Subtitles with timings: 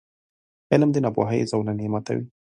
[0.71, 2.25] •علم، د ناپوهۍ زولنې ماتوي.